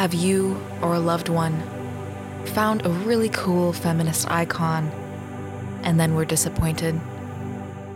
Have 0.00 0.14
you 0.14 0.58
or 0.80 0.94
a 0.94 0.98
loved 0.98 1.28
one 1.28 1.60
found 2.54 2.86
a 2.86 2.88
really 2.88 3.28
cool 3.28 3.74
feminist 3.74 4.30
icon 4.30 4.88
and 5.82 6.00
then 6.00 6.14
were 6.14 6.24
disappointed? 6.24 6.98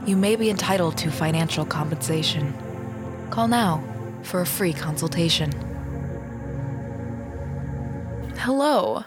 You 0.04 0.14
may 0.14 0.36
be 0.36 0.50
entitled 0.50 0.98
to 0.98 1.10
financial 1.10 1.64
compensation. 1.64 2.52
Call 3.30 3.48
now 3.48 3.82
for 4.22 4.42
a 4.42 4.46
free 4.46 4.74
consultation. 4.74 5.50
Hello. 8.36 9.04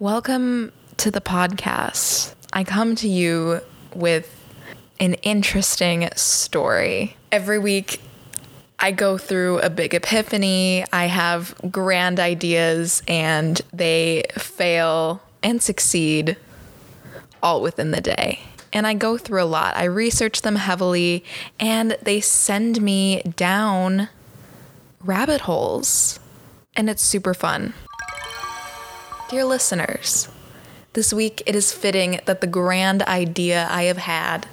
Welcome 0.00 0.72
to 0.96 1.12
the 1.12 1.20
podcast. 1.20 2.34
I 2.52 2.64
come 2.64 2.96
to 2.96 3.06
you 3.06 3.60
with 3.94 4.44
an 4.98 5.14
interesting 5.22 6.08
story. 6.16 7.16
Every 7.30 7.60
week, 7.60 8.00
I 8.84 8.90
go 8.90 9.16
through 9.16 9.60
a 9.60 9.70
big 9.70 9.94
epiphany. 9.94 10.84
I 10.92 11.06
have 11.06 11.54
grand 11.70 12.18
ideas 12.18 13.00
and 13.06 13.60
they 13.72 14.24
fail 14.36 15.22
and 15.40 15.62
succeed 15.62 16.36
all 17.40 17.62
within 17.62 17.92
the 17.92 18.00
day. 18.00 18.40
And 18.72 18.84
I 18.84 18.94
go 18.94 19.16
through 19.16 19.40
a 19.40 19.44
lot. 19.44 19.76
I 19.76 19.84
research 19.84 20.42
them 20.42 20.56
heavily 20.56 21.22
and 21.60 21.96
they 22.02 22.20
send 22.20 22.82
me 22.82 23.22
down 23.36 24.08
rabbit 25.00 25.42
holes. 25.42 26.18
And 26.74 26.90
it's 26.90 27.02
super 27.02 27.34
fun. 27.34 27.74
Dear 29.30 29.44
listeners, 29.44 30.28
this 30.94 31.12
week 31.12 31.40
it 31.46 31.54
is 31.54 31.72
fitting 31.72 32.18
that 32.24 32.40
the 32.40 32.48
grand 32.48 33.04
idea 33.04 33.68
I 33.70 33.84
have 33.84 33.98
had 33.98 34.48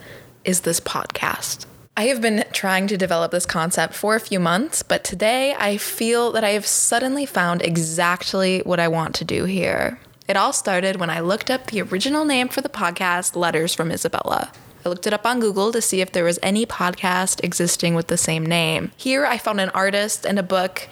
is 0.46 0.62
this 0.62 0.80
podcast. 0.80 1.66
I 1.99 2.03
have 2.03 2.21
been 2.21 2.45
trying 2.53 2.88
to 2.88 2.98
develop 2.98 3.34
this 3.34 3.45
concept 3.45 3.94
for 3.94 4.16
a 4.16 4.21
few 4.21 4.39
months, 4.39 4.84
but 4.84 5.03
today 5.03 5.53
I 5.59 5.76
feel 5.76 6.31
that 6.31 6.45
I 6.45 6.52
have 6.52 6.66
suddenly 6.66 7.25
found 7.25 7.62
exactly 7.62 8.59
what 8.59 8.80
I 8.80 8.88
want 8.88 9.16
to 9.16 9.25
do 9.25 9.44
here. 9.44 9.99
It 10.25 10.38
all 10.38 10.53
started 10.53 10.95
when 10.95 11.09
I 11.09 11.19
looked 11.19 11.52
up 11.52 11.67
the 11.67 11.81
original 11.81 12.23
name 12.23 12.47
for 12.47 12.61
the 12.61 12.69
podcast, 12.69 13.36
Letters 13.36 13.73
from 13.73 13.91
Isabella. 13.91 14.50
I 14.86 14.88
looked 14.88 15.08
it 15.08 15.14
up 15.14 15.25
on 15.25 15.41
Google 15.41 15.73
to 15.73 15.81
see 15.81 16.00
if 16.00 16.14
there 16.14 16.23
was 16.23 16.39
any 16.41 16.66
podcast 16.66 17.44
existing 17.44 17.95
with 17.95 18.08
the 18.08 18.16
same 18.16 18.45
name. 18.45 18.94
Here 18.95 19.25
I 19.25 19.38
found 19.38 19.59
an 19.59 19.69
artist 19.72 20.25
and 20.25 20.39
a 20.39 20.44
book, 20.44 20.88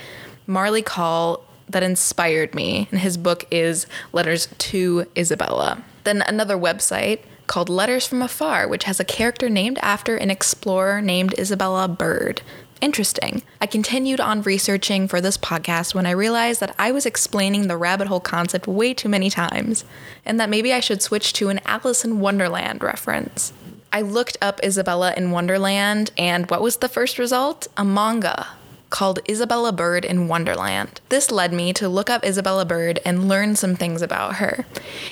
Marley 0.46 0.82
Kaul, 0.82 1.42
that 1.70 1.84
inspired 1.84 2.54
me, 2.54 2.90
and 2.92 3.00
his 3.00 3.16
book 3.16 3.46
is 3.50 3.88
Letters 4.12 4.50
to 4.58 5.06
Isabella. 5.16 5.86
Then 6.04 6.22
another 6.24 6.58
website 6.58 7.22
called 7.48 7.70
Letters 7.70 8.06
from 8.06 8.22
Afar, 8.22 8.68
which 8.68 8.84
has 8.84 9.00
a 9.00 9.06
character 9.06 9.50
named 9.50 9.80
after 9.82 10.16
an 10.16 10.30
explorer 10.30 11.02
named 11.02 11.34
Isabella 11.40 11.88
Bird. 11.88 12.42
Interesting. 12.80 13.42
I 13.60 13.66
continued 13.66 14.20
on 14.20 14.44
researching 14.44 15.08
for 15.08 15.20
this 15.20 15.38
podcast 15.38 15.96
when 15.96 16.06
I 16.06 16.12
realized 16.12 16.60
that 16.60 16.76
I 16.78 16.92
was 16.92 17.08
explaining 17.08 17.68
the 17.68 17.78
rabbit 17.78 18.08
hole 18.08 18.20
concept 18.20 18.68
way 18.68 18.94
too 18.94 19.10
many 19.10 19.30
times, 19.30 19.84
and 20.26 20.40
that 20.40 20.50
maybe 20.50 20.72
I 20.72 20.80
should 20.80 21.02
switch 21.02 21.34
to 21.34 21.50
an 21.50 21.60
Alice 21.66 22.06
in 22.06 22.20
Wonderland 22.20 22.84
reference. 22.84 23.52
I 23.92 24.02
looked 24.02 24.38
up 24.42 24.60
Isabella 24.64 25.14
in 25.18 25.32
Wonderland, 25.32 26.12
and 26.18 26.50
what 26.52 26.62
was 26.62 26.78
the 26.78 26.90
first 26.90 27.18
result? 27.18 27.68
A 27.78 27.84
manga 27.84 28.48
called 28.90 29.20
Isabella 29.30 29.72
Bird 29.72 30.06
in 30.06 30.28
Wonderland. 30.28 31.02
This 31.10 31.32
led 31.32 31.54
me 31.54 31.74
to 31.74 31.90
look 31.90 32.10
up 32.10 32.26
Isabella 32.26 32.66
Bird 32.66 33.00
and 33.06 33.28
learn 33.28 33.56
some 33.56 33.76
things 33.76 34.02
about 34.02 34.36
her. 34.36 34.66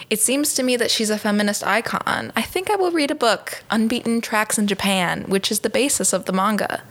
It 0.10 0.20
seems 0.20 0.54
to 0.54 0.64
me 0.64 0.76
that 0.78 0.92
she's 0.92 1.10
a 1.10 1.18
feminist 1.18 1.66
icon. 1.66 2.32
I 2.36 2.42
think 2.42 2.70
I 2.70 2.76
will 2.76 2.92
read 2.92 3.12
a 3.12 3.16
book, 3.16 3.64
Unbeaten 3.70 4.22
Tracks 4.22 4.58
in 4.58 4.68
Japan, 4.68 5.24
which 5.24 5.52
is 5.52 5.60
the 5.60 5.70
basis 5.70 6.14
of 6.14 6.26
the 6.26 6.34
manga. 6.34 6.84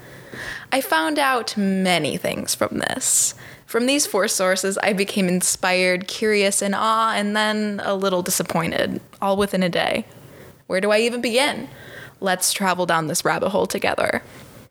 I 0.73 0.81
found 0.81 1.19
out 1.19 1.57
many 1.57 2.17
things 2.17 2.55
from 2.55 2.79
this. 2.79 3.35
From 3.67 3.87
these 3.87 4.07
four 4.07 4.29
sources, 4.29 4.79
I 4.79 4.93
became 4.93 5.29
inspired, 5.29 6.07
curious, 6.07 6.63
in 6.63 6.75
awe, 6.75 7.13
and 7.15 7.37
then 7.37 7.81
a 7.85 7.95
little 7.95 8.23
disappointed, 8.23 9.01
all 9.21 9.37
within 9.37 9.63
a 9.63 9.69
day. 9.69 10.05
Where 10.67 10.81
do 10.81 10.91
I 10.91 10.99
even 11.01 11.21
begin? 11.21 11.69
Let's 12.21 12.53
travel 12.53 12.87
down 12.87 13.07
this 13.07 13.25
rabbit 13.25 13.51
hole 13.51 13.67
together. 13.67 14.23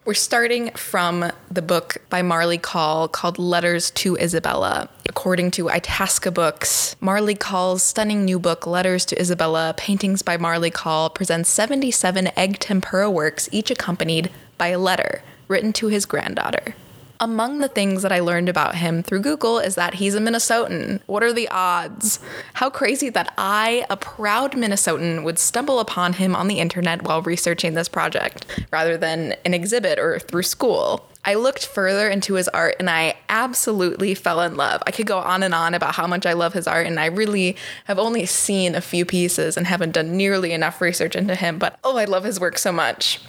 We're 0.06 0.16
starting 0.16 0.72
from 0.72 1.32
the 1.50 1.62
book 1.62 2.00
by 2.10 2.24
Marley 2.24 2.58
Kaul 2.58 3.08
called 3.08 3.40
Letters 3.40 3.90
to 3.92 4.18
Isabella. 4.18 4.90
According 5.08 5.52
to 5.52 5.70
Itasca 5.70 6.30
Books, 6.30 6.98
Marley 7.00 7.36
Kaul's 7.36 7.84
stunning 7.84 8.26
new 8.26 8.38
book, 8.38 8.68
Letters 8.68 9.06
to 9.06 9.18
Isabella 9.22 9.74
Paintings 9.78 10.22
by 10.22 10.36
Marley 10.36 10.72
Kaul, 10.72 11.10
presents 11.10 11.50
77 11.52 12.38
egg 12.38 12.60
tempera 12.60 13.10
works, 13.10 13.48
each 13.54 13.72
accompanied 13.72 14.30
by 14.58 14.68
a 14.68 14.78
letter 14.78 15.24
written 15.48 15.72
to 15.72 15.88
his 15.88 16.06
granddaughter. 16.06 16.76
Among 17.24 17.60
the 17.60 17.70
things 17.70 18.02
that 18.02 18.12
I 18.12 18.20
learned 18.20 18.50
about 18.50 18.76
him 18.76 19.02
through 19.02 19.22
Google 19.22 19.58
is 19.58 19.76
that 19.76 19.94
he's 19.94 20.14
a 20.14 20.20
Minnesotan. 20.20 21.00
What 21.06 21.24
are 21.24 21.32
the 21.32 21.48
odds? 21.48 22.20
How 22.56 22.70
crazy 22.70 23.10
that 23.12 23.34
I, 23.38 23.86
a 23.90 23.96
proud 23.96 24.52
Minnesotan, 24.52 25.24
would 25.24 25.40
stumble 25.40 25.80
upon 25.80 26.12
him 26.12 26.36
on 26.36 26.50
the 26.50 26.60
internet 26.60 27.04
while 27.04 27.22
researching 27.22 27.76
this 27.76 27.88
project, 27.88 28.46
rather 28.74 28.98
than 28.98 29.36
an 29.46 29.54
exhibit 29.54 30.00
or 30.00 30.20
through 30.20 30.44
school. 30.44 31.08
I 31.24 31.36
looked 31.36 31.66
further 31.66 32.10
into 32.10 32.34
his 32.34 32.50
art 32.50 32.76
and 32.78 32.90
I 32.90 33.16
absolutely 33.30 34.16
fell 34.16 34.42
in 34.42 34.58
love. 34.58 34.84
I 34.86 34.92
could 34.92 35.08
go 35.08 35.20
on 35.20 35.44
and 35.44 35.54
on 35.54 35.74
about 35.74 35.96
how 35.96 36.08
much 36.08 36.26
I 36.26 36.34
love 36.34 36.52
his 36.52 36.68
art, 36.68 36.88
and 36.88 37.00
I 37.00 37.06
really 37.06 37.56
have 37.86 38.00
only 38.00 38.26
seen 38.26 38.76
a 38.76 38.82
few 38.82 39.06
pieces 39.06 39.56
and 39.56 39.66
haven't 39.66 39.94
done 39.94 40.18
nearly 40.18 40.52
enough 40.52 40.82
research 40.82 41.16
into 41.16 41.36
him, 41.36 41.58
but 41.58 41.80
oh, 41.86 41.96
I 41.96 42.04
love 42.04 42.26
his 42.26 42.42
work 42.42 42.58
so 42.58 42.74
much 42.74 43.22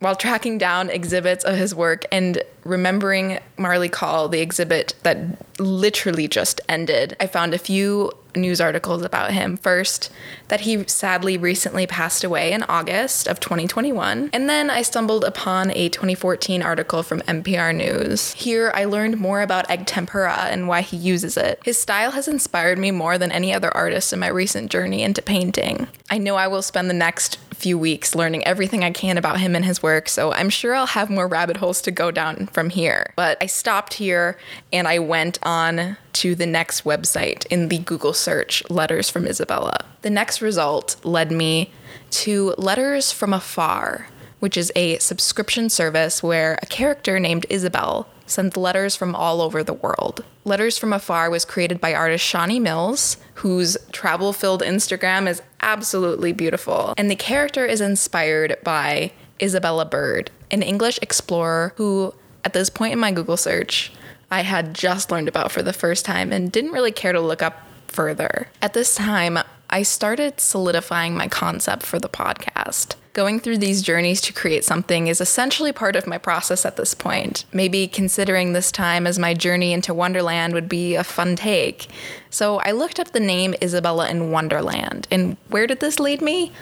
while 0.00 0.16
tracking 0.16 0.58
down 0.58 0.90
exhibits 0.90 1.44
of 1.44 1.56
his 1.56 1.74
work 1.74 2.04
and 2.10 2.42
remembering 2.64 3.38
Marley 3.56 3.88
Kaul, 3.88 4.28
the 4.28 4.40
exhibit 4.40 4.94
that 5.02 5.18
literally 5.58 6.28
just 6.28 6.60
ended, 6.68 7.16
I 7.20 7.26
found 7.26 7.54
a 7.54 7.58
few 7.58 8.12
news 8.34 8.60
articles 8.60 9.02
about 9.02 9.32
him. 9.32 9.56
First, 9.56 10.10
that 10.48 10.62
he 10.62 10.84
sadly 10.86 11.36
recently 11.36 11.86
passed 11.86 12.24
away 12.24 12.52
in 12.52 12.62
August 12.64 13.26
of 13.26 13.40
2021. 13.40 14.30
And 14.32 14.48
then 14.48 14.70
I 14.70 14.82
stumbled 14.82 15.24
upon 15.24 15.70
a 15.70 15.88
2014 15.88 16.62
article 16.62 17.02
from 17.02 17.20
NPR 17.22 17.74
News. 17.74 18.32
Here, 18.32 18.72
I 18.74 18.84
learned 18.84 19.18
more 19.18 19.42
about 19.42 19.70
egg 19.70 19.86
tempera 19.86 20.46
and 20.50 20.68
why 20.68 20.82
he 20.82 20.96
uses 20.96 21.36
it. 21.36 21.60
His 21.64 21.78
style 21.78 22.12
has 22.12 22.28
inspired 22.28 22.78
me 22.78 22.90
more 22.90 23.18
than 23.18 23.32
any 23.32 23.52
other 23.52 23.74
artist 23.76 24.12
in 24.12 24.18
my 24.18 24.28
recent 24.28 24.70
journey 24.70 25.02
into 25.02 25.22
painting. 25.22 25.88
I 26.10 26.18
know 26.18 26.36
I 26.36 26.48
will 26.48 26.62
spend 26.62 26.90
the 26.90 26.94
next 26.94 27.38
few 27.60 27.78
weeks 27.78 28.14
learning 28.14 28.44
everything 28.46 28.82
I 28.82 28.90
can 28.90 29.18
about 29.18 29.38
him 29.38 29.54
and 29.54 29.64
his 29.64 29.82
work, 29.82 30.08
so 30.08 30.32
I'm 30.32 30.48
sure 30.48 30.74
I'll 30.74 30.86
have 30.86 31.10
more 31.10 31.28
rabbit 31.28 31.58
holes 31.58 31.82
to 31.82 31.90
go 31.90 32.10
down 32.10 32.46
from 32.48 32.70
here. 32.70 33.12
But 33.16 33.38
I 33.40 33.46
stopped 33.46 33.94
here 33.94 34.38
and 34.72 34.88
I 34.88 34.98
went 34.98 35.38
on 35.42 35.96
to 36.20 36.34
the 36.34 36.44
next 36.44 36.84
website 36.84 37.46
in 37.46 37.68
the 37.68 37.78
Google 37.78 38.12
search, 38.12 38.62
Letters 38.68 39.08
from 39.08 39.26
Isabella. 39.26 39.86
The 40.02 40.10
next 40.10 40.42
result 40.42 40.96
led 41.02 41.32
me 41.32 41.72
to 42.10 42.54
Letters 42.58 43.10
from 43.10 43.32
Afar, 43.32 44.08
which 44.38 44.58
is 44.58 44.70
a 44.76 44.98
subscription 44.98 45.70
service 45.70 46.22
where 46.22 46.58
a 46.60 46.66
character 46.66 47.18
named 47.18 47.46
Isabel 47.48 48.06
sends 48.26 48.54
letters 48.58 48.94
from 48.94 49.14
all 49.14 49.40
over 49.40 49.64
the 49.64 49.72
world. 49.72 50.22
Letters 50.44 50.76
from 50.76 50.92
Afar 50.92 51.30
was 51.30 51.46
created 51.46 51.80
by 51.80 51.94
artist 51.94 52.22
Shawnee 52.22 52.60
Mills, 52.60 53.16
whose 53.36 53.78
travel 53.90 54.34
filled 54.34 54.60
Instagram 54.60 55.26
is 55.26 55.40
absolutely 55.62 56.34
beautiful. 56.34 56.92
And 56.98 57.10
the 57.10 57.16
character 57.16 57.64
is 57.64 57.80
inspired 57.80 58.58
by 58.62 59.12
Isabella 59.40 59.86
Bird, 59.86 60.30
an 60.50 60.62
English 60.62 60.98
explorer 61.00 61.72
who, 61.76 62.12
at 62.44 62.52
this 62.52 62.68
point 62.68 62.92
in 62.92 62.98
my 62.98 63.10
Google 63.10 63.38
search, 63.38 63.90
I 64.30 64.42
had 64.42 64.74
just 64.74 65.10
learned 65.10 65.28
about 65.28 65.50
for 65.52 65.62
the 65.62 65.72
first 65.72 66.04
time 66.04 66.32
and 66.32 66.52
didn't 66.52 66.72
really 66.72 66.92
care 66.92 67.12
to 67.12 67.20
look 67.20 67.42
up 67.42 67.66
further. 67.88 68.48
At 68.62 68.74
this 68.74 68.94
time, 68.94 69.38
I 69.68 69.82
started 69.82 70.40
solidifying 70.40 71.14
my 71.14 71.28
concept 71.28 71.84
for 71.84 71.98
the 71.98 72.08
podcast. 72.08 72.94
Going 73.12 73.40
through 73.40 73.58
these 73.58 73.82
journeys 73.82 74.20
to 74.22 74.32
create 74.32 74.64
something 74.64 75.08
is 75.08 75.20
essentially 75.20 75.72
part 75.72 75.96
of 75.96 76.06
my 76.06 76.18
process 76.18 76.64
at 76.64 76.76
this 76.76 76.94
point. 76.94 77.44
Maybe 77.52 77.88
considering 77.88 78.52
this 78.52 78.70
time 78.70 79.06
as 79.06 79.18
my 79.18 79.34
journey 79.34 79.72
into 79.72 79.92
Wonderland 79.92 80.54
would 80.54 80.68
be 80.68 80.94
a 80.94 81.02
fun 81.02 81.34
take. 81.34 81.88
So 82.30 82.58
I 82.58 82.70
looked 82.70 83.00
up 83.00 83.10
the 83.10 83.20
name 83.20 83.54
Isabella 83.60 84.08
in 84.08 84.30
Wonderland. 84.30 85.08
And 85.10 85.36
where 85.48 85.66
did 85.66 85.80
this 85.80 85.98
lead 85.98 86.22
me? 86.22 86.52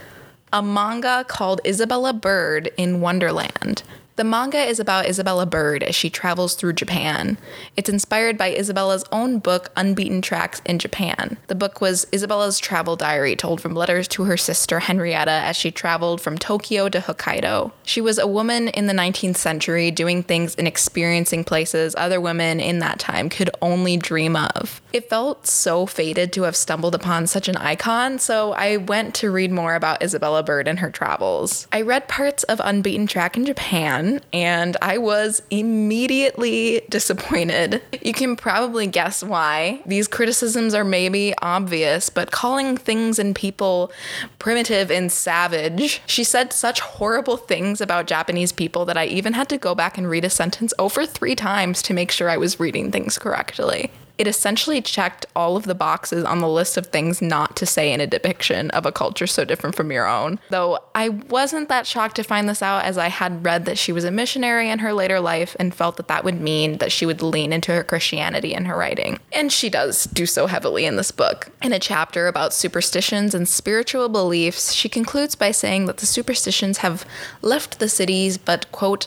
A 0.52 0.62
manga 0.62 1.25
called 1.28 1.60
Isabella 1.66 2.14
Bird 2.14 2.70
in 2.78 3.02
Wonderland. 3.02 3.82
The 4.19 4.25
manga 4.25 4.59
is 4.59 4.81
about 4.81 5.06
Isabella 5.06 5.47
Bird 5.47 5.85
as 5.85 5.94
she 5.94 6.11
travels 6.11 6.56
through 6.56 6.73
Japan. 6.73 7.38
It's 7.76 7.88
inspired 7.88 8.37
by 8.37 8.49
Isabella's 8.49 9.05
own 9.12 9.38
book, 9.38 9.70
Unbeaten 9.76 10.23
Tracks 10.23 10.61
in 10.67 10.81
Japan. 10.81 11.37
The 11.47 11.55
book 11.55 11.81
was 11.81 12.05
Isabella's 12.11 12.59
travel 12.59 12.97
diary 12.97 13.37
told 13.37 13.61
from 13.61 13.76
letters 13.76 14.09
to 14.09 14.25
her 14.25 14.37
sister 14.37 14.81
Henrietta 14.81 15.31
as 15.31 15.55
she 15.55 15.70
traveled 15.70 16.20
from 16.20 16.37
Tokyo 16.37 16.88
to 16.88 16.99
Hokkaido. 16.99 17.70
She 17.85 18.00
was 18.00 18.19
a 18.19 18.26
woman 18.26 18.67
in 18.67 18.88
the 18.88 18.93
19th 18.93 19.37
century 19.37 19.93
doing 19.93 20.25
things 20.25 20.56
and 20.56 20.67
experiencing 20.67 21.44
places 21.44 21.94
other 21.97 22.20
women 22.20 22.59
in 22.59 22.81
that 22.81 22.99
time 22.99 23.29
could 23.29 23.50
only 23.62 23.97
dream 23.97 24.35
of. 24.35 24.82
It 24.93 25.09
felt 25.09 25.47
so 25.47 25.87
fated 25.87 26.32
to 26.32 26.43
have 26.43 26.56
stumbled 26.56 26.97
upon 26.97 27.29
such 27.29 27.47
an 27.47 27.56
icon, 27.56 28.19
so 28.19 28.53
I 28.53 28.79
went 28.79 29.15
to 29.17 29.31
read 29.31 29.53
more 29.53 29.76
about 29.76 30.03
Isabella 30.03 30.43
Bird 30.43 30.67
and 30.67 30.81
her 30.81 30.91
travels. 30.91 31.69
I 31.70 31.82
read 31.82 32.09
parts 32.09 32.43
of 32.43 32.61
Unbeaten 32.65 33.06
Track 33.06 33.37
in 33.37 33.47
Japan 33.47 34.07
and 34.32 34.76
I 34.82 34.99
was 34.99 35.43
immediately 35.50 36.82
disappointed. 36.88 37.82
You 38.02 38.12
can 38.12 38.37
probably 38.37 38.87
guess 38.87 39.22
why. 39.22 39.81
These 39.87 40.08
criticisms 40.08 40.75
are 40.75 40.84
maybe 40.84 41.34
obvious, 41.43 42.10
but 42.10 42.31
calling 42.31 42.76
things 42.76 43.19
and 43.19 43.34
people 43.34 43.93
primitive 44.38 44.90
and 44.90 45.10
savage, 45.10 46.00
she 46.06 46.25
said 46.25 46.52
such 46.52 46.81
horrible 46.81 47.37
things 47.37 47.81
about 47.81 48.06
Japanese 48.06 48.52
people 48.52 48.84
that 48.87 48.96
I 48.96 49.06
even 49.06 49.32
had 49.32 49.49
to 49.50 49.58
go 49.58 49.75
back 49.75 49.99
and 49.99 50.08
read 50.08 50.25
a 50.25 50.31
sentence 50.31 50.72
over 50.78 51.06
three 51.06 51.34
times 51.34 51.82
to 51.82 51.94
make 51.94 52.10
sure 52.10 52.28
I 52.31 52.37
was 52.37 52.60
reading 52.60 52.90
things 52.90 53.19
correctly 53.19 53.90
it 54.19 54.26
essentially 54.26 54.82
checked 54.82 55.25
all 55.35 55.56
of 55.56 55.65
the 55.65 55.75
boxes 55.75 56.25
on 56.25 56.41
the 56.41 56.49
list 56.49 56.76
of 56.76 56.88
things 56.88 57.23
not 57.23 57.56
to 57.56 57.65
say 57.65 57.93
in 57.93 58.00
a 58.00 58.06
depiction 58.06 58.70
of 58.73 58.85
a 58.85 58.93
culture 58.93 59.26
so 59.26 59.44
different 59.44 59.76
from 59.76 59.93
your 59.93 60.06
own. 60.06 60.41
Though 60.50 60.81
I 60.94 61.09
wasn't 61.09 61.69
that 61.69 61.87
shocked 61.87 62.17
to 62.17 62.25
find 62.25 62.49
this 62.49 62.61
out 62.61 62.85
as 62.85 62.99
I 62.99 63.09
had 63.09 63.44
read 63.44 63.65
that 63.67 63.79
she 63.79 63.93
was 63.93 64.05
a 64.05 64.11
missionary 64.11 64.69
in 64.69 64.81
her 64.81 64.93
later 64.93 65.20
life 65.20 65.56
and 65.59 65.75
felt 65.75 65.97
that 65.97 66.09
that 66.09 66.25
would 66.25 66.41
mean 66.41 66.79
that 66.79 66.91
she 66.91 67.06
would 67.06 67.23
lean 67.23 67.53
into 67.53 67.73
her 67.73 67.85
Christianity 67.85 68.53
in 68.53 68.65
her 68.65 68.76
writing. 68.76 69.20
And 69.32 69.53
she 69.53 69.70
does 69.70 70.05
do 70.05 70.26
so 70.26 70.47
heavily 70.47 70.85
in 70.85 70.97
this 70.97 71.12
book. 71.12 71.50
In 71.62 71.73
a 71.73 71.79
chapter 71.79 72.26
about 72.26 72.53
superstitions 72.53 73.35
and 73.35 73.49
spiritual 73.49 74.09
beliefs, 74.09 74.73
she 74.73 74.88
concludes 74.88 75.37
by 75.37 75.53
saying 75.53 75.87
that 75.87 75.99
the 75.99 76.06
superstitions 76.06 76.79
have 76.79 77.06
left 77.41 77.79
the 77.79 77.88
cities, 77.88 78.37
but, 78.37 78.70
quote, 78.73 79.06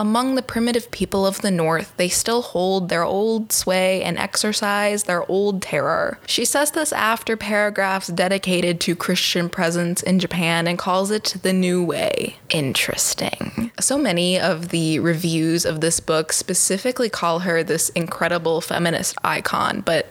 among 0.00 0.34
the 0.34 0.42
primitive 0.42 0.90
people 0.90 1.26
of 1.26 1.42
the 1.42 1.50
North, 1.50 1.94
they 1.98 2.08
still 2.08 2.40
hold 2.40 2.88
their 2.88 3.04
old 3.04 3.52
sway 3.52 4.02
and 4.02 4.16
exercise 4.16 5.02
their 5.02 5.30
old 5.30 5.60
terror. 5.60 6.18
She 6.26 6.46
says 6.46 6.70
this 6.70 6.90
after 6.94 7.36
paragraphs 7.36 8.06
dedicated 8.06 8.80
to 8.80 8.96
Christian 8.96 9.50
presence 9.50 10.02
in 10.02 10.18
Japan 10.18 10.66
and 10.66 10.78
calls 10.78 11.10
it 11.10 11.36
the 11.42 11.52
new 11.52 11.84
way. 11.84 12.36
Interesting. 12.48 13.70
So 13.78 13.98
many 13.98 14.40
of 14.40 14.70
the 14.70 15.00
reviews 15.00 15.66
of 15.66 15.82
this 15.82 16.00
book 16.00 16.32
specifically 16.32 17.10
call 17.10 17.40
her 17.40 17.62
this 17.62 17.90
incredible 17.90 18.62
feminist 18.62 19.16
icon, 19.22 19.82
but 19.82 20.06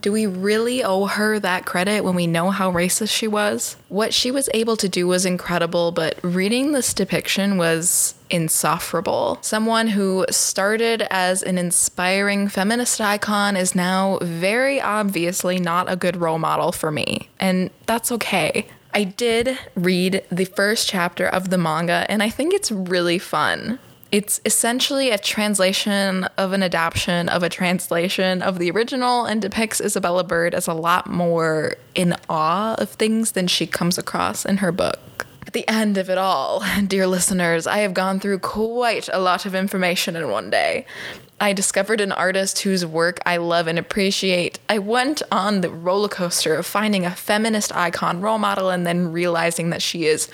do 0.00 0.12
we 0.12 0.26
really 0.26 0.82
owe 0.82 1.06
her 1.06 1.38
that 1.40 1.66
credit 1.66 2.04
when 2.04 2.14
we 2.14 2.26
know 2.26 2.50
how 2.50 2.70
racist 2.72 3.10
she 3.10 3.28
was? 3.28 3.76
What 3.88 4.14
she 4.14 4.30
was 4.30 4.48
able 4.54 4.76
to 4.76 4.88
do 4.88 5.06
was 5.06 5.26
incredible, 5.26 5.92
but 5.92 6.18
reading 6.22 6.72
this 6.72 6.94
depiction 6.94 7.56
was 7.56 8.14
insufferable. 8.30 9.38
Someone 9.42 9.88
who 9.88 10.24
started 10.30 11.06
as 11.10 11.42
an 11.42 11.58
inspiring 11.58 12.48
feminist 12.48 13.00
icon 13.00 13.56
is 13.56 13.74
now 13.74 14.18
very 14.22 14.80
obviously 14.80 15.58
not 15.58 15.90
a 15.90 15.96
good 15.96 16.16
role 16.16 16.38
model 16.38 16.72
for 16.72 16.90
me, 16.90 17.28
and 17.38 17.70
that's 17.86 18.12
okay. 18.12 18.66
I 18.92 19.04
did 19.04 19.58
read 19.74 20.24
the 20.30 20.46
first 20.46 20.88
chapter 20.88 21.26
of 21.26 21.50
the 21.50 21.58
manga, 21.58 22.06
and 22.08 22.22
I 22.22 22.30
think 22.30 22.54
it's 22.54 22.72
really 22.72 23.18
fun. 23.18 23.78
It's 24.12 24.40
essentially 24.44 25.10
a 25.10 25.18
translation 25.18 26.24
of 26.36 26.52
an 26.52 26.64
adaptation 26.64 27.28
of 27.28 27.44
a 27.44 27.48
translation 27.48 28.42
of 28.42 28.58
the 28.58 28.70
original 28.72 29.24
and 29.24 29.40
depicts 29.40 29.80
Isabella 29.80 30.24
Bird 30.24 30.52
as 30.52 30.66
a 30.66 30.74
lot 30.74 31.08
more 31.08 31.76
in 31.94 32.16
awe 32.28 32.74
of 32.74 32.90
things 32.90 33.32
than 33.32 33.46
she 33.46 33.68
comes 33.68 33.98
across 33.98 34.44
in 34.44 34.56
her 34.56 34.72
book. 34.72 35.26
At 35.46 35.52
the 35.52 35.66
end 35.68 35.96
of 35.96 36.10
it 36.10 36.18
all, 36.18 36.64
dear 36.86 37.06
listeners, 37.06 37.68
I 37.68 37.78
have 37.78 37.94
gone 37.94 38.18
through 38.18 38.40
quite 38.40 39.08
a 39.12 39.20
lot 39.20 39.46
of 39.46 39.54
information 39.54 40.16
in 40.16 40.28
one 40.28 40.50
day. 40.50 40.86
I 41.40 41.52
discovered 41.52 42.00
an 42.00 42.12
artist 42.12 42.58
whose 42.60 42.84
work 42.84 43.20
I 43.24 43.38
love 43.38 43.66
and 43.66 43.78
appreciate. 43.78 44.58
I 44.68 44.78
went 44.78 45.22
on 45.32 45.60
the 45.60 45.70
roller 45.70 46.08
coaster 46.08 46.54
of 46.54 46.66
finding 46.66 47.06
a 47.06 47.14
feminist 47.14 47.74
icon 47.74 48.20
role 48.20 48.38
model 48.38 48.70
and 48.70 48.86
then 48.86 49.12
realizing 49.12 49.70
that 49.70 49.82
she 49.82 50.04
is 50.04 50.28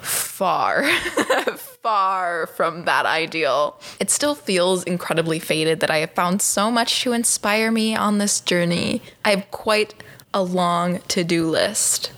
far, 0.00 0.84
far 1.84 2.46
from 2.46 2.86
that 2.86 3.04
ideal. 3.04 3.78
It 4.00 4.10
still 4.10 4.34
feels 4.34 4.84
incredibly 4.84 5.38
fated 5.38 5.80
that 5.80 5.90
I 5.90 5.98
have 5.98 6.12
found 6.12 6.40
so 6.40 6.70
much 6.70 7.02
to 7.02 7.12
inspire 7.12 7.70
me 7.70 7.94
on 7.94 8.16
this 8.16 8.40
journey. 8.40 9.02
I 9.22 9.32
have 9.32 9.50
quite 9.50 10.02
a 10.32 10.42
long 10.42 11.00
to 11.08 11.22
do 11.22 11.46
list 11.46 12.10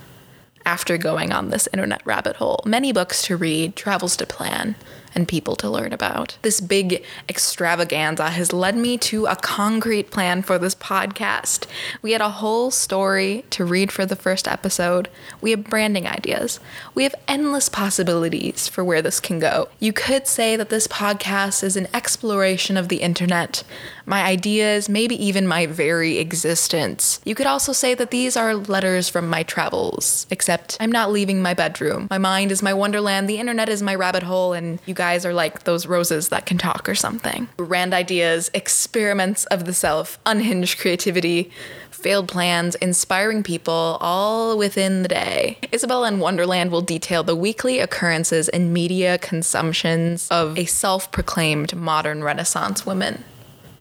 after 0.65 0.97
going 0.97 1.33
on 1.33 1.51
this 1.51 1.69
internet 1.73 2.01
rabbit 2.05 2.37
hole. 2.37 2.61
Many 2.65 2.93
books 2.93 3.23
to 3.23 3.37
read, 3.37 3.75
travels 3.75 4.17
to 4.19 4.27
plan, 4.27 4.77
and 5.17 5.27
people 5.27 5.57
to 5.57 5.71
learn 5.71 5.93
about. 5.93 6.37
This 6.43 6.61
big 6.61 7.03
extravaganza 7.29 8.31
has 8.31 8.53
led 8.53 8.77
me 8.77 8.99
to 8.99 9.27
a 9.27 9.35
concrete 9.35 10.11
plan 10.11 10.43
for 10.43 10.59
this 10.59 10.75
podcast. 10.75 11.67
We 12.03 12.13
had 12.13 12.21
a 12.21 12.29
whole 12.29 12.71
story 12.71 13.45
to 13.51 13.65
read 13.65 13.91
for 13.91 14.05
the 14.05 14.15
first 14.15 14.47
episode. 14.47 15.09
We 15.41 15.51
have 15.53 15.65
branding 15.65 16.07
ideas. 16.07 16.61
We 16.95 17.03
have 17.05 17.15
endless 17.27 17.71
possibilities 17.71 18.69
for 18.69 18.85
where 18.85 19.01
this 19.01 19.19
can 19.19 19.41
go. 19.41 19.69
You 19.81 19.95
could 19.95 20.27
say 20.27 20.55
that 20.57 20.69
this 20.69 20.87
podcast 20.87 21.65
is 21.65 21.77
an 21.77 21.89
exploration 21.95 22.77
of 22.77 22.89
the 22.89 22.99
internet, 22.99 23.65
my 24.07 24.23
ideas, 24.23 24.89
maybe 24.89 25.23
even 25.23 25.47
my 25.47 25.67
very 25.67 26.19
existence. 26.19 27.21
You 27.25 27.35
could 27.35 27.47
also 27.47 27.73
say 27.73 27.95
that 27.95 28.11
these 28.11 28.37
are 28.37 28.55
letters 28.55 29.09
from 29.09 29.29
my 29.29 29.43
travels, 29.43 30.27
except 30.31 30.77
I'm 30.81 30.93
not 30.93 31.11
leaving 31.11 31.43
my 31.43 31.55
bedroom. 31.55 32.07
My 32.09 32.19
mind 32.19 32.53
is 32.53 32.63
my 32.63 32.73
wonderland, 32.73 33.29
the 33.29 33.39
internet 33.39 33.69
is 33.69 33.83
my 33.83 33.95
rabbit 33.95 34.23
hole, 34.23 34.53
and 34.53 34.79
you 34.87 34.95
guys 34.95 35.27
are 35.27 35.35
like 35.35 35.65
those 35.65 35.87
roses 35.87 36.29
that 36.29 36.47
can 36.47 36.57
talk 36.57 36.89
or 36.89 36.95
something. 36.95 37.49
Rand 37.59 37.93
ideas, 37.93 38.51
experiments 38.55 39.45
of 39.47 39.65
the 39.65 39.75
self, 39.75 40.19
unhinged 40.25 40.79
creativity, 40.79 41.51
failed 41.91 42.29
plans, 42.29 42.77
inspiring 42.77 43.43
people, 43.43 43.99
all 44.01 44.57
within 44.57 45.03
the 45.03 45.09
day. 45.09 45.59
Isabella 45.73 46.07
in 46.09 46.21
Wonderland 46.21 46.71
will 46.71 46.83
detail 46.83 47.25
the 47.25 47.35
weekly 47.35 47.81
occurrences 47.81 48.49
and 48.49 48.73
media 48.73 49.19
consumptions 49.19 50.29
of 50.29 50.57
a 50.57 50.67
self 50.67 51.11
proclaimed 51.11 51.75
modern 51.75 52.23
Renaissance 52.23 52.87
woman 52.87 53.25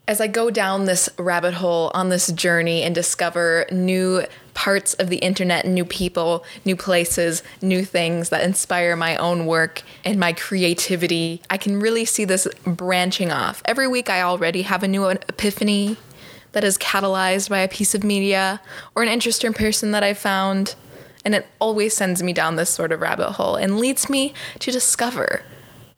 as 0.07 0.21
I 0.21 0.27
go 0.27 0.51
down 0.51 0.85
this 0.85 1.09
rabbit 1.17 1.55
hole 1.55 1.89
on 1.93 2.09
this 2.09 2.31
journey 2.31 2.83
and 2.83 2.93
discover 2.93 3.65
new 3.71 4.23
parts 4.53 4.93
of 4.95 5.09
the 5.09 5.17
internet, 5.17 5.65
new 5.65 5.83
people, 5.83 6.45
new 6.63 6.75
places, 6.75 7.43
new 7.61 7.83
things 7.83 8.29
that 8.29 8.43
inspire 8.43 8.95
my 8.95 9.17
own 9.17 9.45
work 9.45 9.81
and 10.03 10.19
my 10.19 10.31
creativity, 10.31 11.41
I 11.49 11.57
can 11.57 11.79
really 11.79 12.05
see 12.05 12.23
this 12.23 12.47
branching 12.65 13.31
off. 13.31 13.61
Every 13.65 13.87
week, 13.87 14.09
I 14.09 14.21
already 14.21 14.61
have 14.61 14.83
a 14.83 14.87
new 14.87 15.07
epiphany 15.07 15.97
that 16.51 16.63
is 16.63 16.77
catalyzed 16.77 17.49
by 17.49 17.59
a 17.59 17.67
piece 17.67 17.95
of 17.95 18.03
media 18.03 18.61
or 18.93 19.03
an 19.03 19.09
interesting 19.09 19.53
person 19.53 19.91
that 19.91 20.03
I 20.03 20.13
found. 20.13 20.75
And 21.25 21.33
it 21.33 21.47
always 21.59 21.95
sends 21.95 22.21
me 22.21 22.31
down 22.31 22.55
this 22.55 22.69
sort 22.69 22.91
of 22.91 23.01
rabbit 23.01 23.31
hole 23.31 23.55
and 23.55 23.79
leads 23.79 24.09
me 24.09 24.33
to 24.59 24.71
discover 24.71 25.41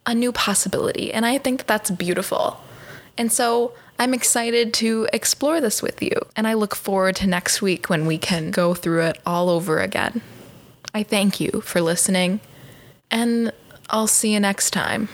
a 0.06 0.16
new 0.16 0.32
possibility. 0.32 1.12
And 1.12 1.26
I 1.26 1.38
think 1.38 1.60
that 1.60 1.68
that's 1.68 1.92
beautiful. 1.92 2.62
And 3.18 3.32
so 3.32 3.74
I'm 4.00 4.14
excited 4.14 4.76
to 4.76 5.08
explore 5.12 5.60
this 5.60 5.82
with 5.82 6.04
you, 6.04 6.14
and 6.36 6.48
I 6.48 6.54
look 6.54 6.76
forward 6.76 7.16
to 7.16 7.28
next 7.28 7.64
week 7.64 7.90
when 7.90 8.06
we 8.06 8.20
can 8.20 8.52
go 8.52 8.76
through 8.76 9.02
it 9.02 9.20
all 9.26 9.50
over 9.50 9.80
again. 9.80 10.22
I 10.94 11.02
thank 11.02 11.40
you 11.40 11.62
for 11.62 11.82
listening, 11.82 12.40
and 13.10 13.52
I'll 13.90 14.06
see 14.06 14.34
you 14.34 14.40
next 14.40 14.70
time. 14.70 15.10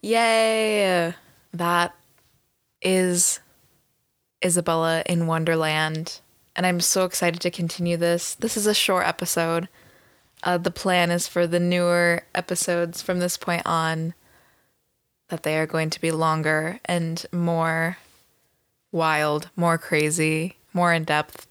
Yay! 0.00 1.12
That 1.52 1.94
is 2.80 3.40
Isabella 4.42 5.02
in 5.04 5.26
Wonderland, 5.26 6.20
and 6.56 6.64
I'm 6.64 6.80
so 6.80 7.04
excited 7.04 7.42
to 7.42 7.50
continue 7.50 7.98
this. 7.98 8.34
This 8.36 8.56
is 8.56 8.66
a 8.66 8.72
short 8.72 9.06
episode. 9.06 9.68
Uh, 10.42 10.56
the 10.56 10.70
plan 10.70 11.10
is 11.10 11.28
for 11.28 11.46
the 11.46 11.60
newer 11.60 12.22
episodes 12.34 13.02
from 13.02 13.18
this 13.18 13.36
point 13.36 13.62
on 13.66 14.14
that 15.32 15.44
they 15.44 15.56
are 15.56 15.66
going 15.66 15.88
to 15.88 15.98
be 15.98 16.10
longer 16.10 16.78
and 16.84 17.24
more 17.32 17.96
wild, 18.92 19.48
more 19.56 19.78
crazy, 19.78 20.56
more 20.74 20.92
in 20.92 21.04
depth. 21.04 21.46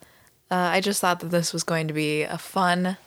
Uh, 0.52 0.70
I 0.74 0.82
just 0.82 1.02
thought 1.02 1.20
that 1.22 1.32
this 1.32 1.52
was 1.52 1.64
going 1.64 1.88
to 1.88 1.94
be 1.94 2.22
a 2.22 2.38
fun, 2.38 2.98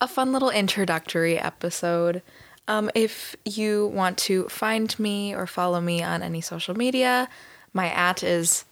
a 0.00 0.06
fun 0.06 0.32
little 0.32 0.50
introductory 0.50 1.36
episode. 1.36 2.22
Um, 2.68 2.92
if 2.94 3.34
you 3.44 3.88
want 3.88 4.18
to 4.18 4.48
find 4.48 4.96
me 5.00 5.34
or 5.34 5.48
follow 5.48 5.80
me 5.80 6.00
on 6.00 6.22
any 6.22 6.40
social 6.40 6.76
media, 6.76 7.28
my 7.72 7.88
at 7.88 8.22
is 8.22 8.64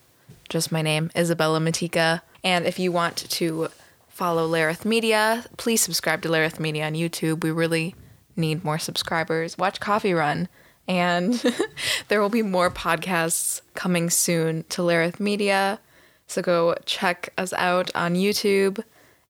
just 0.49 0.71
my 0.71 0.81
name, 0.81 1.11
Isabella 1.17 1.59
Matika. 1.59 2.21
And 2.45 2.67
if 2.67 2.79
you 2.79 2.93
want 2.93 3.17
to 3.17 3.67
follow 4.09 4.49
Lareth 4.49 4.85
Media, 4.85 5.45
please 5.57 5.81
subscribe 5.81 6.23
to 6.23 6.29
Lareth 6.29 6.61
Media 6.61 6.87
on 6.87 6.95
YouTube. 6.95 7.43
We 7.43 7.51
really 7.51 7.97
need 8.37 8.63
more 8.63 8.79
subscribers. 8.79 9.59
Watch 9.59 9.81
Coffee 9.81 10.15
Run 10.15 10.49
and 10.89 11.35
there 12.09 12.21
will 12.21 12.31
be 12.31 12.43
more 12.43 12.71
podcasts 12.71 13.61
coming 13.75 14.09
soon 14.11 14.65
to 14.71 14.83
Lareth 14.83 15.21
Media. 15.21 15.79
So 16.27 16.43
go 16.43 16.75
check 16.87 17.33
us 17.39 17.53
out 17.53 17.95
on 17.95 18.15
YouTube, 18.15 18.83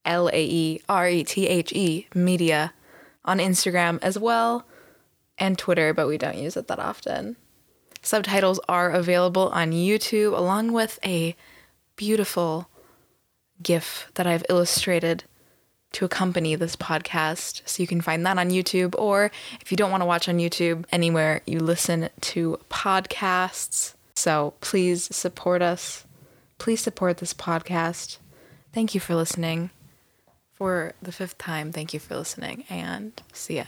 L 0.05 0.29
A 0.33 0.45
E 0.45 0.81
R 0.89 1.09
E 1.09 1.25
T 1.25 1.47
H 1.49 1.73
E 1.73 2.07
Media, 2.15 2.73
on 3.25 3.39
Instagram 3.39 3.99
as 4.01 4.19
well, 4.19 4.65
and 5.37 5.59
Twitter, 5.59 5.93
but 5.93 6.07
we 6.07 6.17
don't 6.17 6.39
use 6.39 6.57
it 6.57 6.69
that 6.69 6.79
often. 6.79 7.37
Subtitles 8.01 8.61
are 8.69 8.91
available 8.91 9.49
on 9.49 9.73
YouTube 9.73 10.37
along 10.37 10.73
with 10.73 10.99
a 11.05 11.37
beautiful 11.97 12.71
GIF 13.61 14.11
that 14.15 14.27
I've 14.27 14.45
illustrated 14.49 15.25
to 15.93 16.05
accompany 16.05 16.55
this 16.55 16.77
podcast. 16.77 17.63
So 17.67 17.83
you 17.83 17.87
can 17.87 18.01
find 18.01 18.25
that 18.27 18.39
on 18.39 18.51
YouTube, 18.51 18.95
or 18.99 19.31
if 19.61 19.71
you 19.71 19.77
don't 19.77 19.91
want 19.91 20.03
to 20.03 20.07
watch 20.07 20.29
on 20.29 20.39
YouTube, 20.39 20.85
anywhere 20.93 21.43
you 21.47 21.61
listen 21.61 22.11
to 22.21 22.59
podcasts. 22.71 23.95
So 24.17 24.55
please 24.61 25.15
support 25.15 25.63
us. 25.63 26.05
Please 26.59 26.81
support 26.81 27.19
this 27.19 27.33
podcast. 27.35 28.19
Thank 28.73 28.95
you 28.95 29.01
for 29.01 29.15
listening. 29.15 29.71
For 30.55 30.93
the 31.01 31.13
fifth 31.13 31.39
time, 31.39 31.71
thank 31.71 31.95
you 31.95 32.01
for 32.01 32.17
listening, 32.17 32.65
and 32.69 33.13
see 33.33 33.59
ya. 33.59 33.65